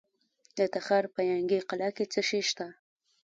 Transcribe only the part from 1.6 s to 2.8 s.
قلعه کې څه شی شته؟